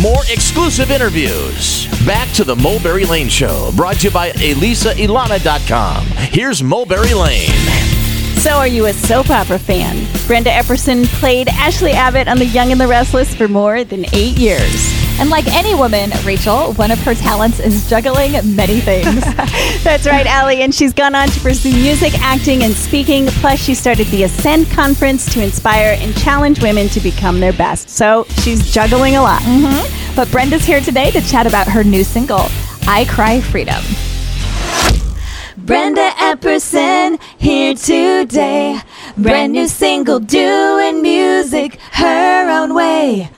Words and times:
more 0.00 0.22
exclusive 0.30 0.90
interviews. 0.90 1.86
Back 2.06 2.32
to 2.34 2.44
the 2.44 2.56
Mulberry 2.56 3.04
Lane 3.04 3.28
Show, 3.28 3.70
brought 3.76 3.96
to 3.96 4.08
you 4.08 4.10
by 4.10 4.30
ElisaIlana.com. 4.30 6.06
Here's 6.06 6.62
Mulberry 6.62 7.12
Lane. 7.12 7.50
So, 8.38 8.52
are 8.52 8.66
you 8.66 8.86
a 8.86 8.92
soap 8.94 9.28
opera 9.28 9.58
fan? 9.58 10.06
Brenda 10.26 10.48
Epperson 10.48 11.04
played 11.20 11.48
Ashley 11.48 11.92
Abbott 11.92 12.28
on 12.28 12.38
The 12.38 12.46
Young 12.46 12.72
and 12.72 12.80
the 12.80 12.88
Restless 12.88 13.34
for 13.34 13.48
more 13.48 13.84
than 13.84 14.06
eight 14.14 14.38
years. 14.38 14.89
And 15.20 15.28
like 15.28 15.46
any 15.48 15.74
woman, 15.74 16.10
Rachel, 16.24 16.72
one 16.72 16.90
of 16.90 16.98
her 17.00 17.14
talents 17.14 17.60
is 17.60 17.88
juggling 17.90 18.32
many 18.56 18.80
things. 18.80 19.22
That's 19.84 20.06
right, 20.06 20.26
Allie. 20.26 20.62
And 20.62 20.74
she's 20.74 20.94
gone 20.94 21.14
on 21.14 21.28
to 21.28 21.40
pursue 21.40 21.72
music, 21.72 22.18
acting, 22.20 22.62
and 22.62 22.72
speaking. 22.72 23.26
Plus, 23.26 23.60
she 23.60 23.74
started 23.74 24.06
the 24.06 24.22
Ascend 24.22 24.70
Conference 24.70 25.30
to 25.34 25.42
inspire 25.42 25.98
and 26.00 26.16
challenge 26.16 26.62
women 26.62 26.88
to 26.88 27.00
become 27.00 27.38
their 27.38 27.52
best. 27.52 27.90
So 27.90 28.24
she's 28.38 28.72
juggling 28.72 29.16
a 29.16 29.20
lot. 29.20 29.42
Mm-hmm. 29.42 30.16
But 30.16 30.30
Brenda's 30.30 30.64
here 30.64 30.80
today 30.80 31.10
to 31.10 31.20
chat 31.20 31.46
about 31.46 31.68
her 31.68 31.84
new 31.84 32.02
single, 32.02 32.46
I 32.88 33.06
Cry 33.06 33.42
Freedom. 33.42 33.82
Brenda 35.58 36.10
Epperson 36.16 37.20
here 37.36 37.74
today. 37.74 38.80
Brand 39.18 39.52
new 39.52 39.68
single, 39.68 40.18
doing 40.18 41.02
music 41.02 41.78
her 41.92 42.50
own 42.50 42.72
way. 42.72 43.30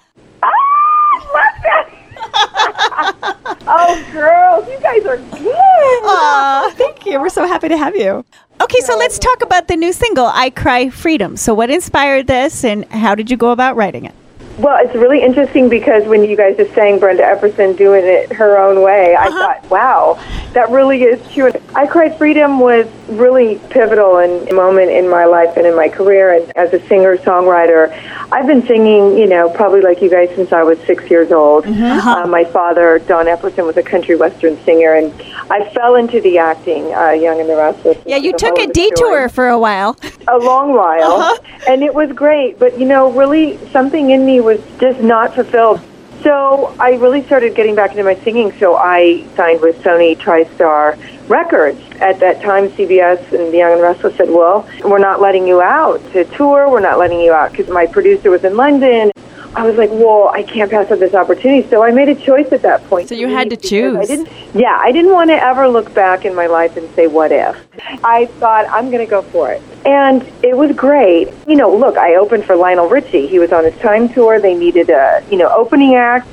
oh, 3.67 4.09
girls, 4.13 4.69
you 4.69 4.79
guys 4.81 5.05
are 5.05 5.17
good. 5.17 6.03
Aw, 6.05 6.73
thank 6.77 7.07
you. 7.07 7.21
We're 7.21 7.29
so 7.29 7.47
happy 7.47 7.69
to 7.69 7.77
have 7.77 7.97
you. 7.97 8.25
Okay, 8.61 8.81
so 8.81 8.97
let's 8.97 9.19
talk 9.19 9.43
about 9.43 9.69
the 9.69 9.77
new 9.77 9.93
single, 9.93 10.27
I 10.27 10.51
Cry 10.51 10.89
Freedom. 10.89 11.37
So, 11.37 11.55
what 11.55 11.71
inspired 11.71 12.27
this 12.27 12.65
and 12.65 12.85
how 12.87 13.15
did 13.15 13.31
you 13.31 13.37
go 13.37 13.51
about 13.51 13.77
writing 13.77 14.05
it? 14.05 14.15
Well, 14.63 14.79
it's 14.81 14.95
really 14.95 15.21
interesting 15.21 15.69
because 15.69 16.05
when 16.05 16.23
you 16.23 16.37
guys 16.37 16.57
are 16.61 16.73
saying 16.73 17.01
Brenda 17.01 17.25
Epperson 17.25 17.77
doing 17.77 18.05
it 18.05 18.33
her 18.33 18.57
own 18.59 18.81
way, 18.81 19.17
I 19.17 19.27
Uh-huh. 19.27 19.39
thought, 19.61 19.71
wow, 19.71 20.19
that 20.53 20.71
really 20.71 21.03
is 21.03 21.19
true. 21.33 21.51
I 21.75 21.85
Cried 21.87 22.17
Freedom 22.17 22.61
was 22.61 22.87
really 23.09 23.59
pivotal 23.71 24.19
and 24.19 24.51
moment 24.53 24.91
in 24.93 25.09
my 25.09 25.25
life 25.25 25.57
and 25.57 25.67
in 25.67 25.75
my 25.75 25.89
career. 25.89 26.33
And 26.35 26.57
as 26.57 26.73
a 26.73 26.81
singer 26.87 27.17
songwriter, 27.17 27.91
I've 28.31 28.47
been 28.47 28.65
singing, 28.67 29.19
you 29.19 29.27
know, 29.27 29.49
probably 29.51 29.81
like 29.81 30.01
you 30.01 30.09
guys 30.09 30.31
since 30.37 30.53
I 30.53 30.63
was 30.63 30.79
six 30.87 31.11
years 31.11 31.33
old. 31.33 31.67
Uh, 31.67 32.27
my 32.29 32.45
father, 32.45 33.01
Don 33.01 33.27
Epperson, 33.27 33.67
was 33.67 33.77
a 33.77 33.83
country 33.83 34.15
western 34.15 34.57
singer, 34.65 34.95
and 34.95 35.13
I 35.51 35.69
fell 35.71 35.97
into 35.97 36.21
the 36.21 36.39
acting, 36.39 36.95
uh, 36.95 37.11
Young 37.11 37.41
and 37.41 37.49
the 37.51 37.57
Restless. 37.57 37.99
Yeah, 38.07 38.17
you 38.19 38.33
took 38.37 38.57
a 38.59 38.69
detour 38.69 39.29
for 39.29 39.49
a 39.49 39.59
while. 39.59 39.97
a 40.29 40.39
long 40.39 40.73
while, 40.75 41.37
and 41.67 41.83
it 41.83 41.93
was 41.95 42.13
great. 42.13 42.59
But 42.59 42.79
you 42.79 42.87
know, 42.87 43.11
really, 43.11 43.59
something 43.73 44.11
in 44.11 44.25
me 44.25 44.41
was 44.41 44.52
just 44.79 45.01
not 45.01 45.35
fulfilled. 45.35 45.81
So 46.23 46.75
I 46.79 46.95
really 46.95 47.23
started 47.25 47.57
getting 47.57 47.75
back 47.75 47.91
into 47.91 48.05
my 48.05 48.15
singing. 48.15 48.53
So 48.61 48.77
I 48.77 49.27
signed 49.37 49.61
with 49.61 49.83
Sony 49.83 50.17
TriStar 50.17 50.97
Records. 51.29 51.81
At 52.01 52.21
that 52.21 52.41
time, 52.41 52.69
CBS 52.71 53.33
and 53.33 53.53
The 53.53 53.59
Young 53.59 53.73
and 53.73 53.81
the 53.81 53.85
Restless 53.85 54.17
said, 54.17 54.31
"Well, 54.31 54.69
we're 54.85 54.99
not 54.99 55.21
letting 55.21 55.49
you 55.49 55.61
out 55.61 56.01
to 56.13 56.25
tour. 56.25 56.69
We're 56.69 56.81
not 56.81 56.99
letting 56.99 57.21
you 57.21 57.33
out 57.33 57.51
because 57.51 57.69
my 57.69 57.87
producer 57.87 58.31
was 58.31 58.45
in 58.45 58.57
London." 58.57 59.11
I 59.55 59.67
was 59.67 59.77
like, 59.77 59.91
"Well, 59.91 60.29
I 60.29 60.43
can't 60.43 60.71
pass 60.71 60.91
up 60.91 60.99
this 60.99 61.15
opportunity." 61.15 61.69
So 61.69 61.83
I 61.83 61.91
made 61.91 62.09
a 62.09 62.15
choice 62.15 62.51
at 62.53 62.63
that 62.63 62.85
point. 62.89 63.09
So 63.09 63.15
you 63.15 63.29
had 63.29 63.51
to 63.51 63.57
choose. 63.57 63.97
I 63.99 64.07
didn't, 64.07 64.29
yeah, 64.55 64.79
I 64.81 64.93
didn't 64.93 65.13
want 65.13 65.31
to 65.31 65.35
ever 65.43 65.69
look 65.69 65.93
back 65.95 66.25
in 66.25 66.35
my 66.35 66.47
life 66.47 66.77
and 66.77 66.89
say, 66.95 67.07
"What 67.07 67.33
if?" 67.33 67.57
I 68.05 68.27
thought 68.41 68.67
I'm 68.71 68.91
going 68.91 69.05
to 69.05 69.11
go 69.11 69.23
for 69.23 69.51
it. 69.51 69.63
And 69.85 70.23
it 70.43 70.57
was 70.57 70.75
great. 70.75 71.29
You 71.47 71.57
know, 71.57 71.75
look, 71.75 71.97
I 71.97 72.15
opened 72.15 72.45
for 72.45 72.57
Lionel 72.57 72.89
Richie. 72.89 73.27
He 73.27 73.39
was 73.39 73.53
on 73.53 73.65
his 73.65 73.77
time 73.81 74.09
tour. 74.09 74.41
They 74.41 74.55
needed 74.55 74.91
a, 74.91 75.23
you 75.31 75.37
know, 75.37 75.53
opening 75.55 75.97
act. 75.97 76.29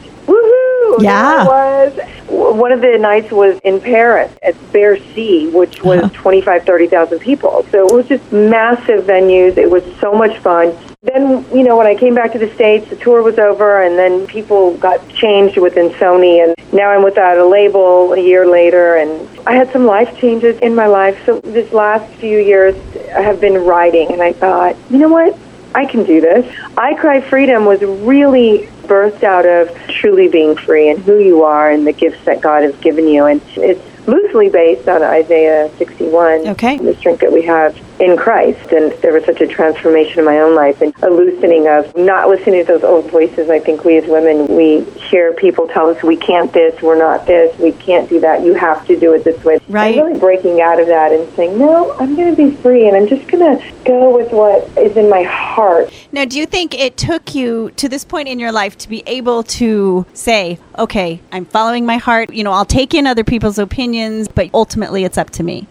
Yeah. 1.00 1.44
There 1.44 1.45
was. 1.45 2.00
One 2.30 2.72
of 2.72 2.82
the 2.82 2.98
nights 2.98 3.32
was 3.32 3.59
in 3.64 3.82
Paris 3.82 4.32
at 4.44 4.56
Bercy, 4.72 5.50
which 5.50 5.84
was 5.84 6.02
uh-huh. 6.02 6.22
25, 6.22 6.64
30,000 6.64 7.20
people. 7.20 7.66
So 7.72 7.88
it 7.88 7.94
was 7.94 8.08
just 8.08 8.32
massive 8.32 9.05
venues. 9.05 9.58
It 9.58 9.70
was 9.70 9.83
so 9.99 10.14
much 10.14 10.38
fun. 10.38 10.78
Then, 11.02 11.45
you 11.54 11.64
know, 11.64 11.78
when 11.78 11.88
I 11.88 11.95
came 11.95 12.14
back 12.14 12.33
to 12.33 12.39
the 12.39 12.54
States, 12.54 12.89
the 12.89 12.98
tour 12.98 13.23
was 13.23 13.39
over, 13.39 13.82
and 13.82 13.98
then 13.98 14.28
people 14.28 14.78
got 14.78 15.08
changed 15.10 15.58
within 15.58 15.89
Sony, 15.92 16.44
and 16.44 16.54
now 16.73 16.89
I'm 16.89 17.04
without 17.04 17.38
a 17.38 17.45
label 17.45 18.14
a 18.14 18.20
year 18.20 18.45
later, 18.45 18.98
and 18.98 19.28
I 19.48 19.54
had 19.54 19.72
some 19.72 19.86
life 19.86 20.17
changes 20.17 20.60
in 20.60 20.76
my 20.76 20.88
life. 20.88 21.17
So 21.26 21.39
this 21.39 21.72
last 21.72 22.11
few 22.16 22.38
years, 22.38 22.76
I 23.16 23.22
have 23.22 23.39
been 23.39 23.66
writing, 23.66 24.11
and 24.11 24.22
I 24.22 24.33
thought, 24.33 24.76
you 24.89 24.98
know 24.98 25.10
what? 25.10 25.38
I 25.75 25.85
can 25.85 26.03
do 26.03 26.19
this. 26.21 26.55
I 26.77 26.95
Cry 26.95 27.21
Freedom 27.21 27.65
was 27.65 27.81
really 27.81 28.67
birthed 28.83 29.23
out 29.23 29.45
of 29.45 29.75
truly 29.87 30.27
being 30.27 30.55
free 30.55 30.89
and 30.89 30.99
who 30.99 31.19
you 31.19 31.43
are 31.43 31.69
and 31.69 31.85
the 31.85 31.93
gifts 31.93 32.25
that 32.25 32.41
God 32.41 32.63
has 32.63 32.75
given 32.77 33.07
you. 33.07 33.25
And 33.25 33.41
it's 33.55 33.98
loosely 34.09 34.49
based 34.49 34.87
on 34.87 35.03
Isaiah 35.03 35.70
61, 35.77 36.47
Okay. 36.49 36.77
the 36.77 36.95
strength 36.95 37.21
that 37.21 37.31
we 37.31 37.42
have 37.43 37.77
in 37.99 38.15
Christ. 38.15 38.71
And 38.71 38.92
there 39.02 39.14
was 39.14 39.25
such 39.25 39.42
a 39.42 39.47
transformation 39.47 40.20
in 40.20 40.25
my 40.25 40.39
own 40.39 40.55
life 40.55 40.81
and 40.81 40.93
a 41.03 41.09
loosening 41.09 41.67
of 41.67 41.95
not 41.97 42.30
listening 42.30 42.65
to 42.65 42.73
those 42.73 42.83
old 42.83 43.09
voices. 43.11 43.49
I 43.49 43.59
think 43.59 43.83
we 43.83 43.98
as 43.98 44.05
women, 44.05 44.48
we 44.48 44.81
hear 45.09 45.33
people 45.33 45.67
tell 45.67 45.89
us 45.89 46.02
we 46.02 46.15
can't 46.15 46.52
this, 46.53 46.81
we're 46.81 46.98
not 46.98 47.25
this, 47.25 47.58
we 47.59 47.71
can't 47.73 48.09
do 48.09 48.19
that, 48.21 48.43
you 48.43 48.53
have 48.53 48.86
to 48.87 48.98
do 48.99 49.14
it 49.14 49.23
this 49.23 49.43
way. 49.43 49.59
Right. 49.67 49.98
And 49.98 50.08
really 50.08 50.19
breaking 50.19 50.61
out 50.61 50.80
of 50.80 50.87
that 50.87 51.11
and 51.11 51.31
saying, 51.36 51.58
no, 51.58 51.92
I'm 51.93 52.15
going 52.15 52.33
to 52.36 52.42
be 52.42 52.55
free 52.58 52.87
and 52.87 52.95
I'm 52.95 53.08
just 53.08 53.27
going 53.30 53.58
to 53.58 53.73
go 53.86 54.15
with 54.15 54.31
what 54.31 54.65
is 54.77 54.95
in 54.95 55.09
my 55.09 55.23
heart. 55.23 55.92
Now, 56.11 56.25
do 56.25 56.37
you 56.39 56.45
think 56.45 56.73
it 56.73 56.98
took 56.98 57.36
you 57.36 57.71
to 57.71 57.89
this 57.89 58.05
point 58.05 58.27
in 58.27 58.39
your 58.39 58.52
life 58.52 58.77
to 58.80 58.89
be 58.89 59.03
able 59.05 59.43
to 59.43 60.05
say, 60.14 60.58
okay, 60.77 61.19
I'm 61.31 61.45
following 61.45 61.86
my 61.86 61.98
heart, 61.98 62.33
you 62.33 62.43
know, 62.43 62.53
I'll 62.53 62.65
take 62.65 62.93
in 62.93 63.05
other 63.05 63.23
people's 63.23 63.59
opinions, 63.59 63.98
but 64.36 64.49
ultimately 64.54 65.04
it's 65.04 65.17
up 65.17 65.30
to 65.32 65.43
me? 65.43 65.67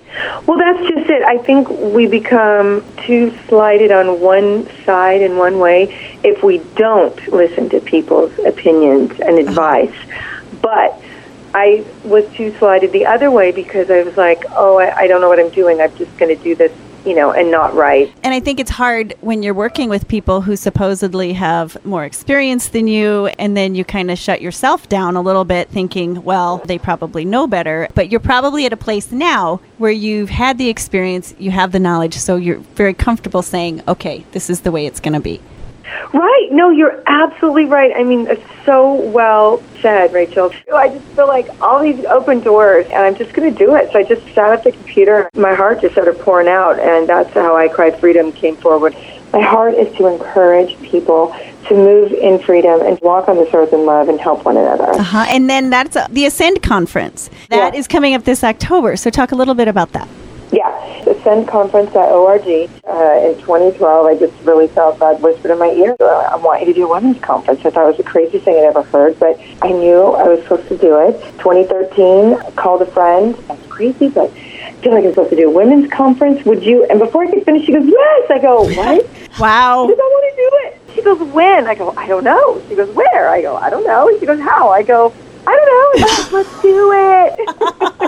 Well, 0.46 0.58
that's 0.58 0.88
just 0.88 1.10
it. 1.10 1.22
I 1.22 1.38
think 1.38 1.68
we 1.68 2.06
become 2.06 2.84
too 3.04 3.36
slighted 3.48 3.92
on 3.92 4.20
one 4.20 4.68
side 4.84 5.22
in 5.22 5.36
one 5.36 5.58
way 5.58 6.18
if 6.22 6.42
we 6.42 6.58
don't 6.74 7.16
listen 7.28 7.68
to 7.70 7.80
people's 7.80 8.36
opinions 8.40 9.12
and 9.20 9.38
uh-huh. 9.38 9.48
advice. 9.48 9.94
But 10.60 11.00
I 11.54 11.84
was 12.04 12.26
too 12.34 12.56
slighted 12.58 12.92
the 12.92 13.06
other 13.06 13.30
way 13.30 13.52
because 13.52 13.90
I 13.90 14.02
was 14.02 14.16
like, 14.16 14.44
oh, 14.50 14.78
I, 14.78 14.96
I 14.96 15.06
don't 15.06 15.20
know 15.20 15.28
what 15.28 15.40
I'm 15.40 15.50
doing. 15.50 15.80
I'm 15.80 15.94
just 15.96 16.16
going 16.18 16.36
to 16.36 16.42
do 16.42 16.54
this, 16.54 16.72
you 17.06 17.14
know, 17.14 17.32
and 17.32 17.50
not 17.50 17.74
right. 17.74 18.12
And 18.22 18.34
I 18.34 18.40
think 18.40 18.60
it's 18.60 18.70
hard 18.70 19.14
when 19.20 19.42
you're 19.42 19.54
working 19.54 19.88
with 19.88 20.08
people 20.08 20.42
who 20.42 20.56
supposedly 20.56 21.32
have 21.32 21.82
more 21.84 22.04
experience 22.04 22.68
than 22.68 22.86
you, 22.86 23.28
and 23.38 23.56
then 23.56 23.74
you 23.74 23.84
kind 23.84 24.10
of 24.10 24.18
shut 24.18 24.42
yourself 24.42 24.88
down 24.88 25.16
a 25.16 25.22
little 25.22 25.44
bit, 25.44 25.68
thinking, 25.70 26.22
well, 26.22 26.58
they 26.58 26.78
probably 26.78 27.24
know 27.24 27.46
better. 27.46 27.88
But 27.94 28.10
you're 28.10 28.20
probably 28.20 28.66
at 28.66 28.72
a 28.72 28.76
place 28.76 29.10
now 29.10 29.60
where 29.78 29.92
you've 29.92 30.30
had 30.30 30.58
the 30.58 30.68
experience, 30.68 31.34
you 31.38 31.50
have 31.50 31.72
the 31.72 31.80
knowledge, 31.80 32.14
so 32.14 32.36
you're 32.36 32.58
very 32.74 32.94
comfortable 32.94 33.42
saying, 33.42 33.82
okay, 33.88 34.26
this 34.32 34.50
is 34.50 34.60
the 34.60 34.70
way 34.70 34.86
it's 34.86 35.00
going 35.00 35.14
to 35.14 35.20
be. 35.20 35.40
Right. 36.12 36.48
No, 36.50 36.70
you're 36.70 37.02
absolutely 37.06 37.66
right. 37.66 37.92
I 37.96 38.02
mean, 38.04 38.26
it's 38.26 38.42
so 38.64 38.94
well 38.94 39.62
said, 39.80 40.12
Rachel. 40.12 40.52
I 40.74 40.88
just 40.88 41.04
feel 41.08 41.26
like 41.26 41.48
all 41.62 41.80
these 41.82 42.04
open 42.06 42.40
doors, 42.40 42.86
and 42.86 42.96
I'm 42.96 43.14
just 43.16 43.32
going 43.32 43.52
to 43.52 43.58
do 43.58 43.74
it. 43.76 43.92
So 43.92 43.98
I 43.98 44.04
just 44.04 44.22
sat 44.34 44.52
at 44.52 44.64
the 44.64 44.72
computer. 44.72 45.28
My 45.34 45.54
heart 45.54 45.80
just 45.80 45.92
started 45.94 46.18
pouring 46.18 46.48
out, 46.48 46.78
and 46.78 47.08
that's 47.08 47.32
how 47.34 47.56
I 47.56 47.68
Cry 47.68 47.90
Freedom 47.90 48.32
came 48.32 48.56
forward. 48.56 48.94
My 49.32 49.42
heart 49.42 49.74
is 49.74 49.94
to 49.98 50.06
encourage 50.06 50.80
people 50.82 51.34
to 51.66 51.74
move 51.74 52.12
in 52.12 52.38
freedom 52.38 52.80
and 52.80 52.98
walk 53.02 53.28
on 53.28 53.36
this 53.36 53.52
earth 53.52 53.74
in 53.74 53.84
love 53.84 54.08
and 54.08 54.18
help 54.18 54.46
one 54.46 54.56
another. 54.56 54.88
Uh-huh. 54.90 55.26
And 55.28 55.50
then 55.50 55.68
that's 55.68 55.96
uh, 55.96 56.06
the 56.10 56.24
Ascend 56.24 56.62
conference. 56.62 57.28
that 57.50 57.74
Yeah. 57.74 57.78
is 57.78 57.86
coming 57.86 58.14
up 58.14 58.24
this 58.24 58.42
October. 58.42 58.96
So 58.96 59.10
talk 59.10 59.32
a 59.32 59.36
little 59.36 59.54
bit 59.54 59.68
about 59.68 59.92
that. 59.92 60.08
Ascendconference.org. 61.14 62.70
Uh, 62.86 63.28
in 63.28 63.34
2012, 63.40 64.06
I 64.06 64.16
just 64.16 64.34
really 64.44 64.68
felt 64.68 64.98
God 64.98 65.20
whispered 65.22 65.50
in 65.52 65.58
my 65.58 65.70
ear, 65.70 65.96
"Uh, 66.00 66.04
I 66.32 66.36
want 66.36 66.60
you 66.60 66.66
to 66.66 66.72
do 66.72 66.86
a 66.86 66.90
women's 66.90 67.20
conference. 67.20 67.60
I 67.64 67.70
thought 67.70 67.84
it 67.84 67.88
was 67.88 67.96
the 67.96 68.02
craziest 68.02 68.44
thing 68.44 68.56
I'd 68.56 68.64
ever 68.64 68.82
heard, 68.82 69.18
but 69.18 69.38
I 69.62 69.70
knew 69.72 70.02
I 70.02 70.24
was 70.28 70.42
supposed 70.42 70.68
to 70.68 70.76
do 70.76 70.98
it. 70.98 71.20
2013, 71.38 72.34
I 72.34 72.50
called 72.52 72.82
a 72.82 72.86
friend. 72.86 73.34
That's 73.48 73.66
crazy, 73.68 74.08
but 74.08 74.30
I 74.30 74.72
feel 74.82 74.92
like 74.92 75.04
I'm 75.04 75.10
supposed 75.10 75.30
to 75.30 75.36
do 75.36 75.48
a 75.48 75.52
women's 75.52 75.90
conference. 75.90 76.44
Would 76.44 76.62
you? 76.62 76.84
And 76.84 76.98
before 76.98 77.24
I 77.24 77.30
could 77.30 77.44
finish, 77.44 77.66
she 77.66 77.72
goes, 77.72 77.86
yes. 77.86 78.30
I 78.30 78.38
go, 78.38 78.62
what? 78.64 79.06
Wow. 79.38 79.86
She 79.86 79.92
goes, 79.94 80.00
I 80.00 80.08
want 80.08 80.24
to 80.30 80.36
do 80.36 80.50
it. 80.64 80.80
She 80.94 81.02
goes, 81.02 81.32
when? 81.32 81.66
I 81.66 81.74
go, 81.74 81.94
I 81.96 82.06
don't 82.06 82.24
know. 82.24 82.60
She 82.68 82.74
goes, 82.74 82.94
where? 82.94 83.28
I 83.28 83.40
go, 83.42 83.56
I 83.56 83.70
don't 83.70 83.86
know. 83.86 84.10
She 84.18 84.26
goes, 84.26 84.40
how? 84.40 84.70
I 84.70 84.82
go, 84.82 85.12
I 85.46 85.56
don't 85.56 86.00
know. 86.00 86.06
Goes, 86.06 86.32
let's 86.32 86.62
do 86.62 86.92
it. 86.92 88.04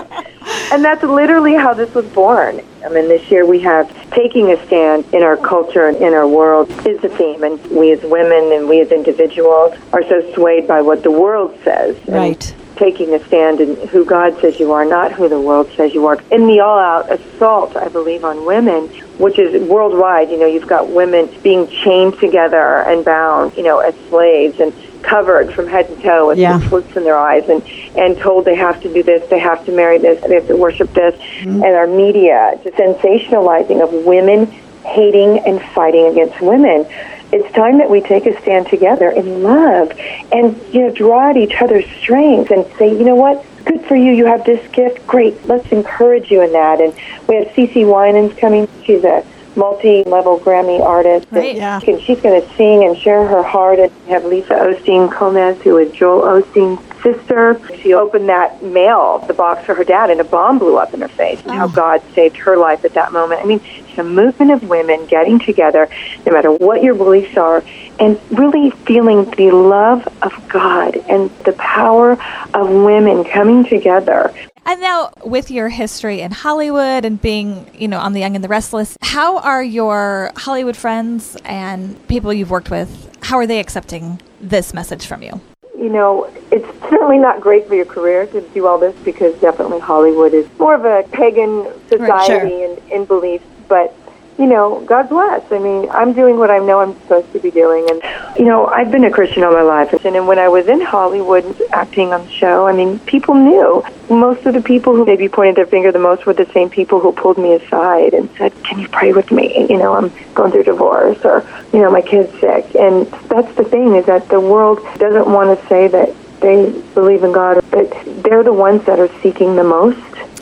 and 0.71 0.83
that's 0.83 1.03
literally 1.03 1.53
how 1.55 1.73
this 1.73 1.93
was 1.93 2.05
born. 2.07 2.61
I 2.85 2.89
mean, 2.89 3.07
this 3.07 3.29
year 3.29 3.45
we 3.45 3.59
have 3.59 3.89
taking 4.11 4.51
a 4.51 4.65
stand 4.65 5.05
in 5.13 5.21
our 5.21 5.37
culture 5.37 5.87
and 5.87 5.97
in 5.97 6.13
our 6.13 6.27
world 6.27 6.69
is 6.87 6.99
the 7.01 7.09
theme. 7.09 7.43
And 7.43 7.61
we 7.67 7.91
as 7.91 8.01
women 8.03 8.51
and 8.53 8.67
we 8.67 8.81
as 8.81 8.91
individuals 8.91 9.75
are 9.93 10.03
so 10.03 10.33
swayed 10.33 10.67
by 10.67 10.81
what 10.81 11.03
the 11.03 11.11
world 11.11 11.57
says. 11.63 11.97
Right. 12.07 12.55
taking 12.77 13.13
a 13.13 13.23
stand 13.27 13.61
in 13.61 13.87
who 13.89 14.03
God 14.03 14.39
says 14.41 14.59
you 14.59 14.71
are, 14.71 14.83
not 14.83 15.11
who 15.11 15.29
the 15.29 15.39
world 15.39 15.69
says 15.75 15.93
you 15.93 16.07
are. 16.07 16.19
In 16.31 16.47
the 16.47 16.61
all-out 16.61 17.11
assault, 17.11 17.75
I 17.75 17.87
believe, 17.89 18.23
on 18.25 18.45
women, 18.45 18.87
which 19.19 19.37
is 19.37 19.69
worldwide. 19.69 20.31
You 20.31 20.39
know, 20.39 20.47
you've 20.47 20.67
got 20.67 20.89
women 20.89 21.29
being 21.43 21.67
chained 21.67 22.17
together 22.19 22.81
and 22.87 23.05
bound, 23.05 23.55
you 23.55 23.61
know, 23.61 23.79
as 23.79 23.93
slaves, 24.09 24.59
and 24.59 24.73
covered 25.03 25.53
from 25.53 25.67
head 25.67 25.87
to 25.87 26.01
toe 26.01 26.27
with 26.27 26.37
Yeah. 26.37 26.59
slits 26.69 26.95
in 26.95 27.03
their 27.03 27.17
eyes 27.17 27.47
and, 27.49 27.63
and 27.97 28.17
told 28.17 28.45
they 28.45 28.55
have 28.55 28.81
to 28.81 28.93
do 28.93 29.03
this, 29.03 29.27
they 29.29 29.39
have 29.39 29.65
to 29.65 29.71
marry 29.71 29.97
this, 29.97 30.21
they 30.23 30.35
have 30.35 30.47
to 30.47 30.55
worship 30.55 30.93
this. 30.93 31.15
Mm-hmm. 31.15 31.63
And 31.63 31.75
our 31.75 31.87
media, 31.87 32.59
just 32.63 32.77
sensationalizing 32.77 33.81
of 33.81 33.93
women 34.05 34.47
hating 34.85 35.39
and 35.39 35.61
fighting 35.73 36.07
against 36.07 36.41
women. 36.41 36.85
It's 37.31 37.53
time 37.53 37.77
that 37.77 37.89
we 37.89 38.01
take 38.01 38.25
a 38.25 38.39
stand 38.41 38.67
together 38.67 39.09
in 39.09 39.41
love 39.41 39.91
and 40.31 40.59
you 40.73 40.81
know 40.81 40.91
draw 40.91 41.29
at 41.29 41.37
each 41.37 41.61
other's 41.61 41.85
strengths 42.01 42.51
and 42.51 42.65
say, 42.77 42.89
you 42.89 43.05
know 43.05 43.15
what, 43.15 43.45
good 43.63 43.85
for 43.85 43.95
you. 43.95 44.11
You 44.11 44.25
have 44.25 44.43
this 44.45 44.65
gift. 44.71 45.05
Great. 45.07 45.45
Let's 45.45 45.71
encourage 45.71 46.29
you 46.29 46.41
in 46.41 46.51
that. 46.51 46.81
And 46.81 46.93
we 47.27 47.35
have 47.35 47.47
Cece 47.49 47.85
Winans 47.85 48.37
coming. 48.37 48.67
She's 48.83 49.03
a 49.03 49.25
multi-level 49.55 50.39
Grammy 50.39 50.81
artist. 50.81 51.27
Right. 51.31 51.49
And, 51.49 51.57
Yeah. 51.57 51.79
she's 51.79 52.19
going 52.19 52.41
to 52.41 52.55
sing 52.55 52.83
and 52.83 52.97
share 52.97 53.25
her 53.27 53.43
heart. 53.43 53.79
And 53.79 53.91
we 54.05 54.11
have 54.11 54.25
Lisa 54.25 54.53
Osteen 54.53 55.11
Comes, 55.11 55.61
who 55.61 55.77
is 55.77 55.91
Joel 55.91 56.41
Osteen's 56.41 56.81
sister. 57.01 57.59
She 57.81 57.93
opened 57.93 58.29
that 58.29 58.61
mail, 58.63 59.19
the 59.27 59.33
box 59.33 59.65
for 59.65 59.73
her 59.73 59.83
dad, 59.83 60.09
and 60.09 60.21
a 60.21 60.23
bomb 60.23 60.59
blew 60.59 60.77
up 60.77 60.93
in 60.93 61.01
her 61.01 61.07
face. 61.07 61.41
And 61.41 61.51
how 61.51 61.65
oh. 61.65 61.69
God 61.69 62.01
saved 62.13 62.37
her 62.37 62.57
life 62.57 62.85
at 62.85 62.93
that 62.93 63.11
moment. 63.11 63.41
I 63.41 63.45
mean, 63.45 63.61
it's 63.63 63.97
a 63.97 64.03
movement 64.03 64.51
of 64.51 64.69
women 64.69 65.05
getting 65.07 65.39
together, 65.39 65.89
no 66.25 66.31
matter 66.31 66.51
what 66.51 66.83
your 66.83 66.93
beliefs 66.93 67.37
are, 67.37 67.63
and 67.99 68.19
really 68.31 68.71
feeling 68.71 69.29
the 69.31 69.51
love 69.51 70.07
of 70.21 70.47
God 70.47 70.95
and 71.09 71.29
the 71.45 71.53
power 71.53 72.13
of 72.53 72.69
women 72.69 73.23
coming 73.23 73.65
together. 73.65 74.33
And 74.65 74.79
now, 74.79 75.11
with 75.25 75.49
your 75.51 75.69
history 75.69 76.21
in 76.21 76.31
Hollywood 76.31 77.03
and 77.03 77.19
being, 77.21 77.69
you 77.73 77.87
know, 77.87 77.99
on 77.99 78.13
The 78.13 78.19
Young 78.19 78.35
and 78.35 78.43
the 78.43 78.47
Restless, 78.49 78.97
how 79.01 79.39
are 79.39 79.63
your 79.63 80.31
Hollywood 80.37 80.77
friends 80.77 81.35
and 81.43 82.07
people 82.07 82.31
you've 82.31 82.51
worked 82.51 82.69
with? 82.69 83.17
How 83.21 83.37
are 83.37 83.47
they 83.47 83.59
accepting 83.59 84.21
this 84.39 84.73
message 84.73 85.05
from 85.05 85.23
you? 85.23 85.41
you 85.81 85.89
know, 85.89 86.31
it's 86.51 86.67
certainly 86.89 87.17
not 87.17 87.41
great 87.41 87.67
for 87.67 87.73
your 87.73 87.85
career 87.85 88.27
to 88.27 88.41
do 88.53 88.67
all 88.67 88.77
this 88.77 88.95
because 89.03 89.33
definitely 89.41 89.79
Hollywood 89.79 90.31
is 90.31 90.47
more 90.59 90.75
of 90.75 90.85
a 90.85 91.09
pagan 91.09 91.67
society 91.89 92.63
and 92.63 92.77
in 92.91 93.05
beliefs. 93.05 93.43
But 93.67 93.95
you 94.37 94.47
know, 94.47 94.81
God 94.85 95.09
bless. 95.09 95.51
I 95.51 95.59
mean, 95.59 95.89
I'm 95.91 96.13
doing 96.13 96.37
what 96.37 96.49
I 96.49 96.59
know 96.59 96.79
I'm 96.79 96.93
supposed 97.01 97.31
to 97.33 97.39
be 97.39 97.51
doing, 97.51 97.87
and 97.89 98.01
you 98.37 98.45
know, 98.45 98.65
I've 98.65 98.91
been 98.91 99.03
a 99.03 99.11
Christian 99.11 99.43
all 99.43 99.51
my 99.51 99.61
life. 99.61 99.93
And 100.05 100.27
when 100.27 100.39
I 100.39 100.47
was 100.47 100.67
in 100.67 100.81
Hollywood 100.81 101.45
acting 101.71 102.13
on 102.13 102.25
the 102.25 102.31
show, 102.31 102.67
I 102.67 102.73
mean, 102.73 102.99
people 102.99 103.35
knew. 103.35 103.83
Most 104.09 104.45
of 104.45 104.53
the 104.53 104.61
people 104.61 104.95
who 104.95 105.05
maybe 105.05 105.29
pointed 105.29 105.55
their 105.55 105.65
finger 105.65 105.91
the 105.91 105.99
most 105.99 106.25
were 106.25 106.33
the 106.33 106.47
same 106.47 106.69
people 106.69 106.99
who 106.99 107.11
pulled 107.11 107.37
me 107.37 107.53
aside 107.53 108.13
and 108.13 108.29
said, 108.37 108.51
"Can 108.63 108.79
you 108.79 108.87
pray 108.87 109.13
with 109.13 109.31
me? 109.31 109.67
You 109.69 109.77
know, 109.77 109.93
I'm 109.93 110.11
going 110.33 110.51
through 110.51 110.63
divorce, 110.63 111.23
or 111.23 111.45
you 111.73 111.79
know, 111.79 111.91
my 111.91 112.01
kid's 112.01 112.31
sick." 112.39 112.75
And 112.75 113.05
that's 113.29 113.53
the 113.55 113.63
thing 113.63 113.95
is 113.95 114.05
that 114.05 114.27
the 114.29 114.39
world 114.39 114.79
doesn't 114.97 115.27
want 115.27 115.57
to 115.57 115.67
say 115.67 115.87
that 115.89 116.13
they 116.41 116.71
believe 116.95 117.23
in 117.23 117.31
God, 117.31 117.63
but 117.69 117.93
they're 118.23 118.43
the 118.43 118.51
ones 118.51 118.83
that 118.85 118.99
are 118.99 119.09
seeking 119.21 119.55
the 119.55 119.63
most. 119.63 119.99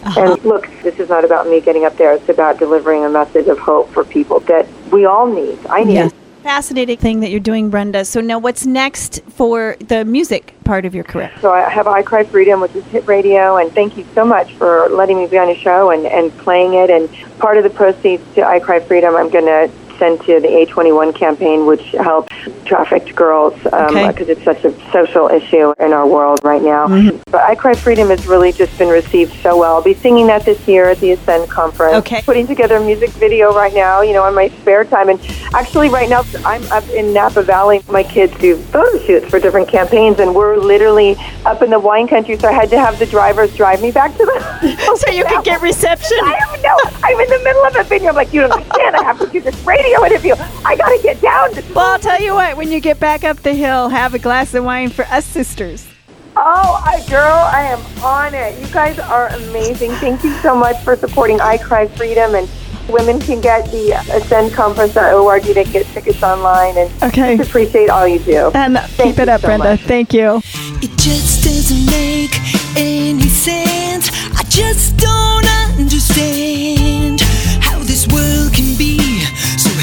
Uh-huh. 0.10 0.34
And 0.34 0.44
look, 0.44 0.68
this 0.82 1.00
is 1.00 1.08
not 1.08 1.24
about 1.24 1.48
me 1.48 1.62
getting 1.62 1.86
up 1.86 1.96
there. 1.98 2.14
It's 2.14 2.30
about 2.30 2.58
delivering 2.58 3.06
a 3.06 3.10
message 3.10 3.48
of 3.48 3.60
hope 3.60 3.92
for 3.92 4.04
people 4.04 4.40
that 4.42 4.68
we 4.92 5.06
all 5.06 5.28
need. 5.28 5.60
I 5.68 5.84
need. 5.84 5.94
Yes. 5.94 6.14
Fascinating 6.42 6.98
thing 6.98 7.20
that 7.20 7.30
you're 7.30 7.40
doing, 7.40 7.70
Brenda. 7.70 8.04
So 8.06 8.20
now 8.20 8.40
what's 8.40 8.66
next 8.66 9.22
for 9.30 9.76
the 9.80 10.06
music 10.06 10.56
part 10.64 10.86
of 10.86 10.96
your 10.96 11.04
career? 11.04 11.32
So 11.42 11.52
I 11.52 11.70
have 11.70 11.86
I 11.86 12.02
Cry 12.02 12.24
Freedom, 12.24 12.60
which 12.60 12.74
is 12.76 12.84
hit 12.86 13.06
radio, 13.06 13.58
and 13.58 13.72
thank 13.74 13.98
you 13.98 14.06
so 14.16 14.26
much 14.26 14.54
for 14.56 14.88
letting 14.90 15.18
me 15.18 15.28
be 15.28 15.38
on 15.38 15.48
your 15.48 15.58
show 15.58 15.92
and, 15.92 16.08
and 16.08 16.36
playing 16.40 16.74
it. 16.74 16.90
And 16.90 17.08
part 17.38 17.58
of 17.58 17.64
the 17.64 17.70
proceeds 17.70 18.24
to 18.34 18.48
I 18.48 18.60
Cry 18.60 18.80
Freedom, 18.80 19.16
I'm 19.16 19.30
going 19.30 19.46
to 19.46 19.72
send 20.00 20.22
to 20.22 20.40
the 20.40 20.48
A21 20.48 21.13
campaign, 21.16 21.66
which 21.66 21.84
helps 21.92 22.34
trafficked 22.66 23.13
girls 23.16 23.54
because 23.63 23.96
Okay. 23.96 24.31
it's 24.31 24.44
such 24.44 24.63
a 24.66 24.74
social 24.92 25.28
issue 25.28 25.74
in 25.80 25.94
our 25.94 26.07
world 26.07 26.40
right 26.44 26.62
now. 26.62 26.88
Mm-hmm. 26.88 27.18
But 27.31 27.42
I 27.42 27.56
Cry 27.56 27.74
Freedom 27.74 28.07
has 28.10 28.25
really 28.28 28.51
just 28.51 28.78
been 28.80 28.88
received 28.90 29.34
so 29.42 29.57
well. 29.57 29.75
I'll 29.75 29.84
be 29.84 29.94
singing 29.94 30.28
that 30.28 30.46
this 30.46 30.68
year 30.68 30.90
at 30.90 31.00
the 31.00 31.12
Ascend 31.12 31.50
conference. 31.50 31.96
Okay. 31.98 32.22
Putting 32.24 32.48
together 32.48 32.78
a 32.78 32.84
music 32.84 33.10
video 33.12 33.54
right 33.54 33.74
now, 33.74 34.01
you 34.01 34.13
know, 34.13 34.24
on 34.24 34.34
my 34.34 34.48
spare 34.62 34.86
time. 34.86 35.10
And 35.10 35.19
actually, 35.54 35.90
right 35.90 36.10
now, 36.10 36.24
I'm 36.45 36.63
up 36.72 36.88
in 36.90 37.13
Napa 37.13 37.44
Valley. 37.44 37.81
My 37.90 38.04
kids 38.04 38.36
do 38.40 38.56
photo 38.56 38.98
shoots 39.06 39.28
for 39.30 39.40
different 39.40 39.68
campaigns, 39.68 40.19
and 40.19 40.34
we're 40.34 40.57
literally 40.57 41.16
up 41.45 41.62
in 41.62 41.69
the 41.69 41.80
wine 41.80 42.07
country. 42.07 42.38
So 42.38 42.48
I 42.48 42.54
had 42.54 42.69
to 42.69 42.80
have 42.80 42.98
the 43.00 43.06
drivers 43.06 43.56
drive 43.56 43.81
me 43.81 43.92
back 43.92 44.12
to 44.18 44.25
the. 44.25 44.40
So 45.00 45.12
you 45.12 45.24
can 45.25 45.42
get 45.44 45.62
reception. 45.62 46.18
I 46.24 46.38
don't 46.45 46.62
know. 46.62 46.78
I'm 47.04 47.19
in 47.19 47.30
the 47.30 47.40
middle 47.44 47.63
of 47.66 47.75
a 47.75 47.84
video. 47.84 48.10
I'm 48.10 48.16
like, 48.16 48.34
you 48.34 48.42
don't 48.42 48.52
understand. 48.52 48.95
I 48.95 49.04
have 49.04 49.19
to 49.19 49.28
do 49.28 49.40
this 49.40 49.56
radio 49.66 49.89
interview. 49.94 50.36
I 50.66 50.76
got 50.76 50.90
to 50.90 51.00
get 51.02 51.22
down. 51.22 51.54
To- 51.54 51.64
Well, 51.74 51.92
I'll 51.92 52.00
tell 52.00 52.20
you 52.22 52.34
what, 52.34 52.58
when 52.58 52.72
you 52.72 52.80
get 52.80 53.00
back 53.00 53.24
up 53.24 53.38
the 53.38 53.54
hill, 53.54 53.90
have 53.90 54.14
a 54.14 54.20
glass 54.20 54.54
of 54.54 54.64
wine 54.64 54.90
for 54.90 55.06
us 55.06 55.26
sisters. 55.26 55.88
oh, 56.36 56.82
I, 56.86 57.04
girl, 57.10 57.34
I 57.34 57.64
am 57.64 57.80
on 58.04 58.34
it. 58.34 58.60
You 58.60 58.68
guys 58.74 58.98
are 59.00 59.28
amazing. 59.30 59.92
Thank 59.94 60.24
you 60.24 60.32
so 60.38 60.56
much 60.56 60.82
for 60.84 60.96
supporting 60.96 61.42
I 61.42 61.58
Cry 61.58 61.88
Freedom. 61.88 62.36
And 62.36 62.48
women 62.88 63.20
can 63.20 63.42
get 63.42 63.66
the 63.72 63.92
Ascend 64.14 64.52
ascendconference.org 64.52 65.44
to 65.44 65.54
get 65.66 65.86
tickets 65.88 66.24
online. 66.24 66.78
And 66.78 67.04
Okay. 67.04 67.38
just 67.38 67.50
appreciate 67.50 67.90
all 67.90 68.08
you 68.08 68.20
do. 68.20 68.52
And 68.54 68.78
Thank 68.80 69.16
keep 69.16 69.20
it 69.20 69.30
up, 69.30 69.42
so 69.42 69.48
Brenda. 69.48 69.72
much. 69.72 69.82
Thank 69.82 70.14
you. 70.14 70.42
It 70.82 70.98
just 70.98 71.44
doesn't 71.44 71.86
make 71.88 72.34
any 72.78 73.28
sense. 73.28 74.10
I 74.38 74.44
just 74.44 74.96
don't 74.98 75.46
understand 75.78 77.22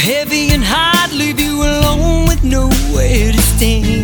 heavy 0.06 0.52
and 0.52 0.62
hard, 0.62 1.10
leave 1.10 1.40
you 1.40 1.62
alone 1.62 2.28
with 2.28 2.44
nowhere 2.44 3.32
to 3.32 3.42
stand. 3.42 3.95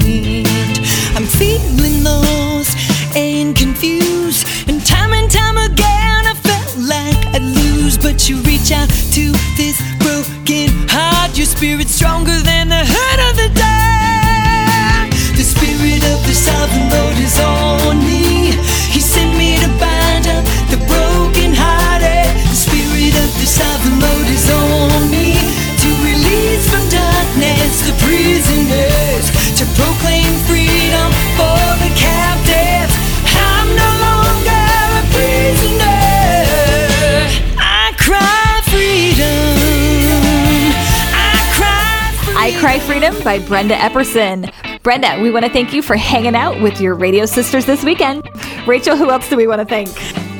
Freedom 43.03 43.25
by 43.25 43.41
Brenda 43.41 43.75
Epperson. 43.75 44.49
Brenda, 44.85 45.21
we 45.21 45.32
want 45.32 45.44
to 45.44 45.51
thank 45.51 45.73
you 45.73 45.82
for 45.82 45.97
hanging 45.97 46.37
out 46.37 46.63
with 46.63 46.81
your 46.81 46.94
radio 46.94 47.27
sisters 47.27 47.67
this 47.67 47.82
weekend. 47.82 48.23
Rachel, 48.65 48.97
who 48.97 49.11
else 49.11 49.29
do 49.29 49.37
we 49.37 49.49
want 49.49 49.59
to 49.59 49.65
thank? 49.65 49.89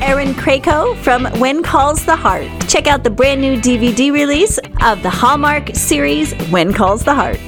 Erin 0.01 0.33
Krakow 0.35 0.95
from 0.99 1.25
When 1.41 1.65
Calls 1.65 2.05
the 2.05 2.15
Heart. 2.15 2.47
Check 2.69 2.87
out 2.87 3.03
the 3.03 3.11
brand 3.11 3.41
new 3.41 3.61
DVD 3.61 4.13
release 4.13 4.61
of 4.81 5.03
the 5.03 5.11
Hallmark 5.11 5.75
series 5.75 6.35
When 6.53 6.73
Calls 6.73 7.03
the 7.03 7.15
Heart. 7.15 7.41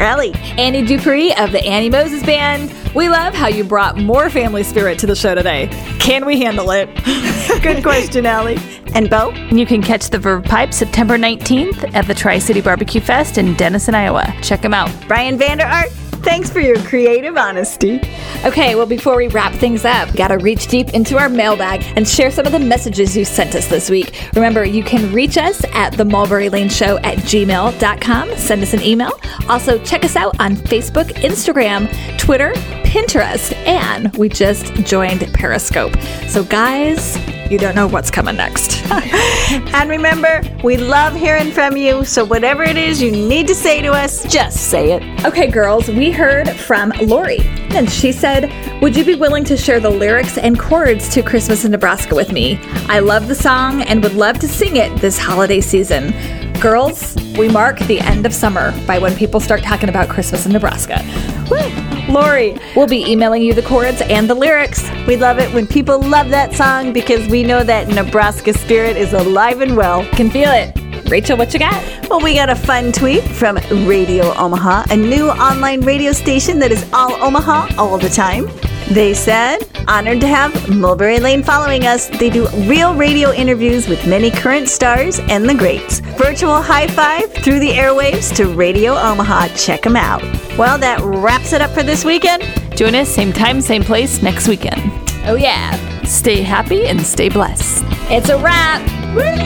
Ellie. 0.00 0.32
Annie 0.56 0.84
Dupree 0.84 1.34
of 1.34 1.52
the 1.52 1.64
Annie 1.64 1.90
Moses 1.90 2.22
Band. 2.22 2.72
We 2.94 3.08
love 3.08 3.34
how 3.34 3.48
you 3.48 3.64
brought 3.64 3.96
more 3.96 4.30
family 4.30 4.62
spirit 4.62 4.98
to 5.00 5.06
the 5.06 5.14
show 5.14 5.34
today. 5.34 5.68
Can 6.00 6.24
we 6.24 6.40
handle 6.40 6.70
it? 6.70 6.88
Good 7.62 7.82
question, 7.82 8.26
Allie. 8.26 8.58
And 8.94 9.10
Bo. 9.10 9.30
You 9.50 9.66
can 9.66 9.82
catch 9.82 10.10
the 10.10 10.18
Verve 10.18 10.44
Pipe 10.44 10.72
September 10.72 11.18
19th 11.18 11.94
at 11.94 12.06
the 12.06 12.14
Tri 12.14 12.38
City 12.38 12.60
Barbecue 12.60 13.00
Fest 13.00 13.38
in 13.38 13.54
Denison, 13.54 13.94
Iowa. 13.94 14.34
Check 14.42 14.62
them 14.62 14.74
out. 14.74 14.90
Brian 15.06 15.36
Vander 15.36 15.64
Ark. 15.64 15.88
Thanks 16.28 16.50
for 16.50 16.60
your 16.60 16.78
creative 16.82 17.38
honesty. 17.38 18.02
Okay, 18.44 18.74
well, 18.74 18.84
before 18.84 19.16
we 19.16 19.28
wrap 19.28 19.54
things 19.54 19.86
up, 19.86 20.14
gotta 20.14 20.36
reach 20.36 20.66
deep 20.66 20.90
into 20.90 21.16
our 21.16 21.30
mailbag 21.30 21.82
and 21.96 22.06
share 22.06 22.30
some 22.30 22.44
of 22.44 22.52
the 22.52 22.58
messages 22.58 23.16
you 23.16 23.24
sent 23.24 23.54
us 23.54 23.66
this 23.68 23.88
week. 23.88 24.28
Remember, 24.34 24.62
you 24.62 24.84
can 24.84 25.10
reach 25.10 25.38
us 25.38 25.64
at 25.72 25.96
the 25.96 26.04
Mulberry 26.04 26.50
Lane 26.50 26.68
Show 26.68 26.98
at 26.98 27.16
gmail.com. 27.20 28.36
Send 28.36 28.62
us 28.62 28.74
an 28.74 28.82
email. 28.82 29.18
Also, 29.48 29.82
check 29.84 30.04
us 30.04 30.16
out 30.16 30.38
on 30.38 30.54
Facebook, 30.54 31.06
Instagram, 31.22 31.88
Twitter, 32.18 32.52
Pinterest, 32.84 33.54
and 33.66 34.14
we 34.18 34.28
just 34.28 34.66
joined 34.84 35.20
Periscope. 35.32 35.98
So, 36.28 36.44
guys, 36.44 37.16
you 37.50 37.58
don't 37.58 37.74
know 37.74 37.86
what's 37.86 38.10
coming 38.10 38.36
next. 38.36 38.82
And 39.48 39.88
remember, 39.88 40.42
we 40.62 40.76
love 40.76 41.14
hearing 41.14 41.50
from 41.50 41.76
you. 41.76 42.04
So 42.04 42.24
whatever 42.24 42.62
it 42.62 42.76
is 42.76 43.00
you 43.00 43.10
need 43.10 43.46
to 43.48 43.54
say 43.54 43.80
to 43.80 43.92
us, 43.92 44.24
just 44.30 44.68
say 44.70 44.92
it. 44.92 45.24
Okay, 45.24 45.46
girls, 45.46 45.88
we 45.88 46.10
heard 46.10 46.50
from 46.50 46.92
Lori, 47.00 47.40
and 47.70 47.90
she 47.90 48.12
said, 48.12 48.52
Would 48.82 48.94
you 48.94 49.04
be 49.04 49.14
willing 49.14 49.44
to 49.44 49.56
share 49.56 49.80
the 49.80 49.90
lyrics 49.90 50.36
and 50.36 50.58
chords 50.58 51.08
to 51.10 51.22
Christmas 51.22 51.64
in 51.64 51.70
Nebraska 51.70 52.14
with 52.14 52.32
me? 52.32 52.58
I 52.88 52.98
love 52.98 53.28
the 53.28 53.34
song 53.34 53.82
and 53.82 54.02
would 54.02 54.14
love 54.14 54.38
to 54.40 54.48
sing 54.48 54.76
it 54.76 54.94
this 55.00 55.16
holiday 55.18 55.60
season. 55.60 56.12
Girls, 56.60 57.14
we 57.38 57.48
mark 57.48 57.78
the 57.80 58.00
end 58.00 58.26
of 58.26 58.34
summer 58.34 58.72
by 58.84 58.98
when 58.98 59.14
people 59.14 59.38
start 59.38 59.62
talking 59.62 59.88
about 59.88 60.08
Christmas 60.08 60.44
in 60.44 60.50
Nebraska. 60.50 61.04
Woo! 61.48 62.12
Lori, 62.12 62.58
we'll 62.74 62.88
be 62.88 63.08
emailing 63.08 63.42
you 63.42 63.54
the 63.54 63.62
chords 63.62 64.00
and 64.00 64.28
the 64.28 64.34
lyrics. 64.34 64.90
We 65.06 65.16
love 65.16 65.38
it 65.38 65.54
when 65.54 65.68
people 65.68 66.00
love 66.00 66.30
that 66.30 66.54
song 66.54 66.92
because 66.92 67.28
we 67.28 67.44
know 67.44 67.62
that 67.62 67.86
Nebraska 67.86 68.52
spirit 68.54 68.96
is 68.96 69.12
alive 69.12 69.60
and 69.60 69.76
well. 69.76 70.04
Can 70.16 70.30
feel 70.30 70.50
it. 70.50 70.76
Rachel, 71.08 71.38
what 71.38 71.52
you 71.52 71.60
got? 71.60 72.08
Well, 72.10 72.20
we 72.20 72.34
got 72.34 72.50
a 72.50 72.56
fun 72.56 72.90
tweet 72.90 73.22
from 73.22 73.56
Radio 73.86 74.34
Omaha, 74.34 74.86
a 74.90 74.96
new 74.96 75.28
online 75.28 75.82
radio 75.82 76.10
station 76.10 76.58
that 76.58 76.72
is 76.72 76.90
all 76.92 77.12
Omaha 77.22 77.68
all 77.78 77.98
the 77.98 78.08
time. 78.08 78.48
They 78.90 79.14
said, 79.14 79.58
honored 79.88 80.20
to 80.20 80.28
have 80.28 80.68
Mulberry 80.68 81.18
Lane 81.18 81.42
following 81.42 81.86
us. 81.86 82.08
They 82.18 82.30
do 82.30 82.46
real 82.68 82.94
radio 82.94 83.32
interviews 83.32 83.88
with 83.88 84.06
many 84.06 84.30
current 84.30 84.68
stars 84.68 85.18
and 85.18 85.48
the 85.48 85.54
greats. 85.54 86.00
Virtual 86.18 86.60
high 86.60 86.86
five 86.88 87.32
through 87.32 87.58
the 87.58 87.70
airwaves 87.70 88.34
to 88.36 88.46
Radio 88.54 88.92
Omaha. 88.92 89.48
Check 89.56 89.82
them 89.82 89.96
out. 89.96 90.22
Well, 90.58 90.78
that 90.78 91.00
wraps 91.00 91.52
it 91.52 91.60
up 91.62 91.70
for 91.70 91.82
this 91.82 92.04
weekend. 92.04 92.42
Join 92.76 92.94
us 92.94 93.08
same 93.08 93.32
time, 93.32 93.60
same 93.60 93.82
place 93.82 94.22
next 94.22 94.46
weekend. 94.46 94.92
Oh, 95.24 95.34
yeah. 95.34 95.74
Stay 96.04 96.42
happy 96.42 96.86
and 96.86 97.00
stay 97.00 97.28
blessed. 97.28 97.84
It's 98.10 98.28
a 98.28 98.38
wrap. 98.38 98.80
Amen. 99.10 99.38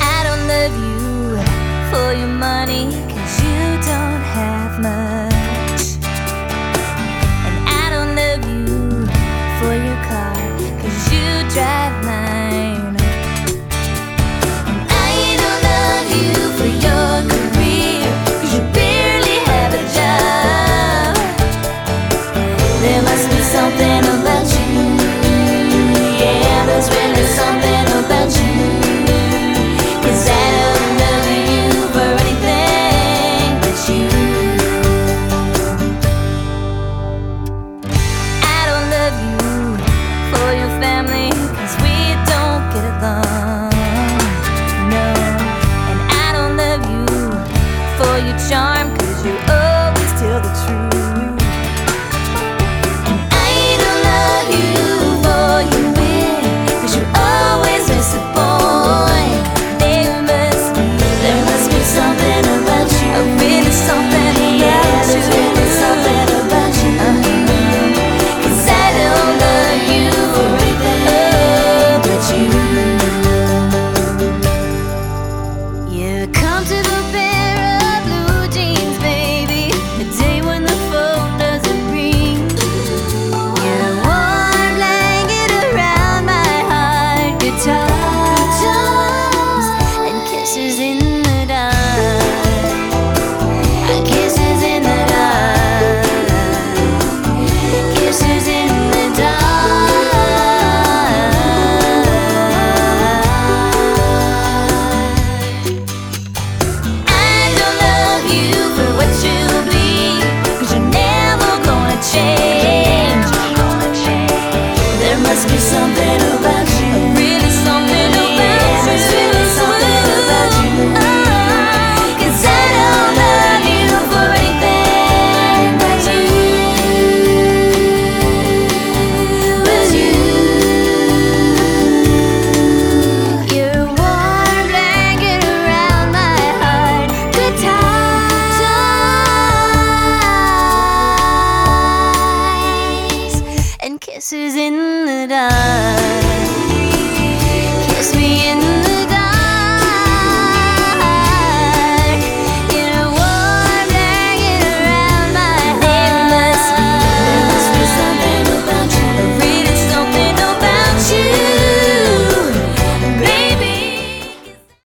I 0.00 0.24
don't 0.24 0.46
love 0.48 0.72
you 0.82 1.36
for 1.90 2.12
your 2.18 2.28
money, 2.28 2.90
drive 11.54 12.01